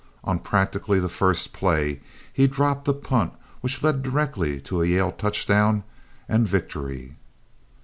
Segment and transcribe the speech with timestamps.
[0.23, 2.01] On practically the first play
[2.33, 5.83] he dropped a punt which led directly to a Yale touchdown
[6.27, 7.17] and victory.